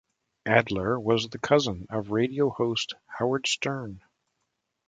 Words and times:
Adler 0.47 0.99
was 0.99 1.29
the 1.29 1.37
cousin 1.37 1.85
of 1.91 2.09
radio 2.09 2.49
host 2.49 2.95
Howard 3.19 3.45
Stern. 3.45 4.01